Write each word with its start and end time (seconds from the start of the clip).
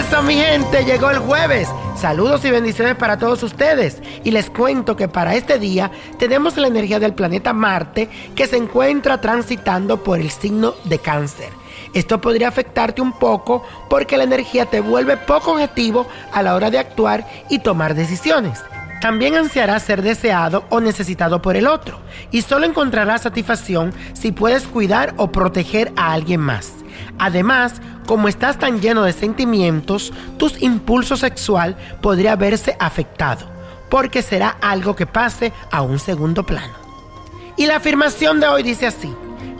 Eso, 0.00 0.22
mi 0.22 0.34
gente, 0.34 0.84
llegó 0.86 1.10
el 1.10 1.18
jueves. 1.18 1.68
Saludos 1.94 2.42
y 2.46 2.50
bendiciones 2.50 2.94
para 2.94 3.18
todos 3.18 3.42
ustedes. 3.42 3.98
Y 4.24 4.30
les 4.30 4.48
cuento 4.48 4.96
que 4.96 5.08
para 5.08 5.34
este 5.34 5.58
día 5.58 5.90
tenemos 6.18 6.56
la 6.56 6.68
energía 6.68 6.98
del 6.98 7.12
planeta 7.12 7.52
Marte 7.52 8.08
que 8.34 8.46
se 8.46 8.56
encuentra 8.56 9.20
transitando 9.20 10.02
por 10.02 10.18
el 10.18 10.30
signo 10.30 10.74
de 10.84 10.98
cáncer. 11.00 11.50
Esto 11.92 12.18
podría 12.18 12.48
afectarte 12.48 13.02
un 13.02 13.12
poco 13.12 13.62
porque 13.90 14.16
la 14.16 14.24
energía 14.24 14.64
te 14.64 14.80
vuelve 14.80 15.18
poco 15.18 15.52
objetivo 15.52 16.06
a 16.32 16.42
la 16.42 16.54
hora 16.54 16.70
de 16.70 16.78
actuar 16.78 17.26
y 17.50 17.58
tomar 17.58 17.94
decisiones. 17.94 18.62
También 19.02 19.34
ansiarás 19.34 19.82
ser 19.82 20.00
deseado 20.00 20.64
o 20.70 20.80
necesitado 20.80 21.42
por 21.42 21.56
el 21.56 21.66
otro 21.66 22.00
y 22.30 22.40
solo 22.40 22.64
encontrarás 22.64 23.22
satisfacción 23.22 23.92
si 24.14 24.32
puedes 24.32 24.66
cuidar 24.66 25.12
o 25.18 25.30
proteger 25.30 25.92
a 25.96 26.12
alguien 26.12 26.40
más. 26.40 26.72
Además, 27.18 27.80
como 28.10 28.26
estás 28.26 28.58
tan 28.58 28.80
lleno 28.80 29.04
de 29.04 29.12
sentimientos, 29.12 30.12
tu 30.36 30.50
impulso 30.58 31.16
sexual 31.16 31.76
podría 32.02 32.34
verse 32.34 32.76
afectado, 32.80 33.46
porque 33.88 34.20
será 34.20 34.56
algo 34.60 34.96
que 34.96 35.06
pase 35.06 35.52
a 35.70 35.82
un 35.82 36.00
segundo 36.00 36.44
plano. 36.44 36.74
Y 37.56 37.66
la 37.66 37.76
afirmación 37.76 38.40
de 38.40 38.48
hoy 38.48 38.64
dice 38.64 38.88
así, 38.88 39.14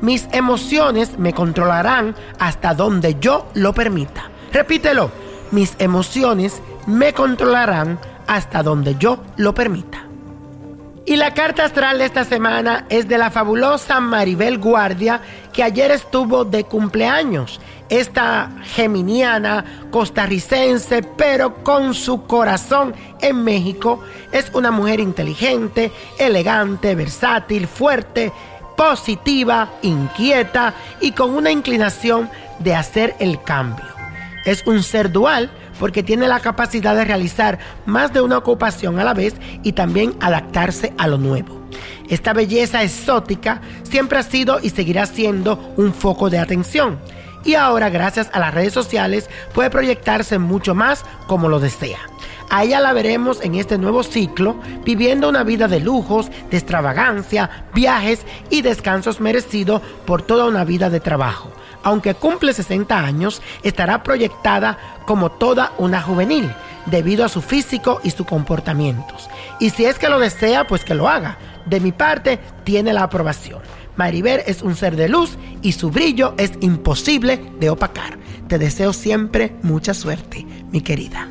mis 0.00 0.28
emociones 0.30 1.18
me 1.18 1.32
controlarán 1.32 2.14
hasta 2.38 2.72
donde 2.72 3.16
yo 3.18 3.48
lo 3.54 3.72
permita. 3.72 4.30
Repítelo, 4.52 5.10
mis 5.50 5.74
emociones 5.80 6.62
me 6.86 7.12
controlarán 7.14 7.98
hasta 8.28 8.62
donde 8.62 8.94
yo 8.94 9.18
lo 9.38 9.54
permita. 9.54 10.06
Y 11.08 11.14
la 11.14 11.34
carta 11.34 11.64
astral 11.64 11.98
de 11.98 12.04
esta 12.04 12.24
semana 12.24 12.84
es 12.88 13.06
de 13.06 13.16
la 13.16 13.30
fabulosa 13.30 14.00
Maribel 14.00 14.58
Guardia, 14.58 15.20
que 15.52 15.62
ayer 15.62 15.92
estuvo 15.92 16.44
de 16.44 16.64
cumpleaños. 16.64 17.60
Esta 17.88 18.50
geminiana 18.74 19.64
costarricense, 19.90 21.02
pero 21.02 21.62
con 21.62 21.94
su 21.94 22.26
corazón 22.26 22.94
en 23.20 23.44
México, 23.44 24.02
es 24.32 24.50
una 24.54 24.72
mujer 24.72 24.98
inteligente, 24.98 25.92
elegante, 26.18 26.96
versátil, 26.96 27.68
fuerte, 27.68 28.32
positiva, 28.76 29.70
inquieta 29.82 30.74
y 31.00 31.12
con 31.12 31.30
una 31.30 31.50
inclinación 31.50 32.28
de 32.58 32.74
hacer 32.74 33.14
el 33.20 33.40
cambio. 33.42 33.86
Es 34.44 34.66
un 34.66 34.82
ser 34.82 35.12
dual 35.12 35.50
porque 35.78 36.02
tiene 36.02 36.26
la 36.26 36.40
capacidad 36.40 36.96
de 36.96 37.04
realizar 37.04 37.58
más 37.84 38.12
de 38.12 38.20
una 38.20 38.38
ocupación 38.38 38.98
a 38.98 39.04
la 39.04 39.14
vez 39.14 39.34
y 39.62 39.72
también 39.72 40.14
adaptarse 40.20 40.92
a 40.98 41.06
lo 41.06 41.18
nuevo. 41.18 41.60
Esta 42.08 42.32
belleza 42.32 42.82
exótica 42.82 43.60
siempre 43.82 44.18
ha 44.18 44.22
sido 44.22 44.58
y 44.60 44.70
seguirá 44.70 45.06
siendo 45.06 45.74
un 45.76 45.92
foco 45.92 46.30
de 46.30 46.38
atención. 46.38 46.98
Y 47.46 47.54
ahora, 47.54 47.88
gracias 47.88 48.28
a 48.32 48.40
las 48.40 48.52
redes 48.52 48.72
sociales, 48.72 49.30
puede 49.54 49.70
proyectarse 49.70 50.38
mucho 50.38 50.74
más 50.74 51.04
como 51.28 51.48
lo 51.48 51.60
desea. 51.60 52.00
A 52.50 52.64
ella 52.64 52.80
la 52.80 52.92
veremos 52.92 53.40
en 53.40 53.54
este 53.54 53.78
nuevo 53.78 54.02
ciclo, 54.02 54.56
viviendo 54.84 55.28
una 55.28 55.44
vida 55.44 55.68
de 55.68 55.80
lujos, 55.80 56.28
de 56.50 56.56
extravagancia, 56.56 57.66
viajes 57.72 58.26
y 58.50 58.62
descansos 58.62 59.20
merecidos 59.20 59.80
por 60.04 60.22
toda 60.22 60.46
una 60.46 60.64
vida 60.64 60.90
de 60.90 61.00
trabajo 61.00 61.50
aunque 61.86 62.14
cumple 62.14 62.52
60 62.52 62.98
años, 62.98 63.40
estará 63.62 64.02
proyectada 64.02 64.76
como 65.06 65.30
toda 65.30 65.70
una 65.78 66.02
juvenil, 66.02 66.52
debido 66.86 67.24
a 67.24 67.28
su 67.28 67.40
físico 67.40 68.00
y 68.02 68.10
sus 68.10 68.26
comportamientos. 68.26 69.30
Y 69.60 69.70
si 69.70 69.84
es 69.84 69.96
que 69.96 70.08
lo 70.08 70.18
desea, 70.18 70.66
pues 70.66 70.84
que 70.84 70.96
lo 70.96 71.08
haga. 71.08 71.38
De 71.66 71.80
mi 71.80 71.92
parte, 71.92 72.38
tiene 72.64 72.92
la 72.92 73.02
aprobación. 73.02 73.60
Maribel 73.96 74.42
es 74.46 74.62
un 74.62 74.76
ser 74.76 74.94
de 74.96 75.08
luz 75.08 75.36
y 75.62 75.72
su 75.72 75.90
brillo 75.90 76.34
es 76.36 76.52
imposible 76.60 77.40
de 77.58 77.70
opacar. 77.70 78.18
Te 78.48 78.58
deseo 78.58 78.92
siempre 78.92 79.56
mucha 79.62 79.94
suerte, 79.94 80.46
mi 80.70 80.80
querida. 80.80 81.28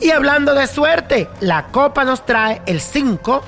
Y 0.00 0.10
hablando 0.10 0.54
de 0.54 0.66
suerte, 0.66 1.28
la 1.40 1.68
copa 1.68 2.04
nos 2.04 2.26
trae 2.26 2.62
el 2.66 2.80
5, 2.80 3.42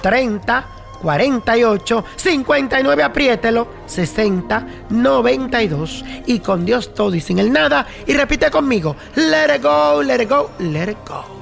30, 0.00 0.66
48, 1.02 2.04
59, 2.16 3.02
apriételo, 3.02 3.68
60, 3.86 4.66
92 4.88 6.04
y 6.26 6.38
con 6.38 6.64
Dios 6.64 6.94
todo 6.94 7.14
y 7.14 7.20
sin 7.20 7.38
el 7.38 7.52
nada. 7.52 7.86
Y 8.06 8.14
repite 8.14 8.50
conmigo, 8.50 8.96
let 9.16 9.56
it 9.56 9.62
go, 9.62 10.02
let 10.02 10.22
it 10.22 10.30
go, 10.30 10.50
let 10.60 10.90
it 10.90 10.98
go. 11.06 11.41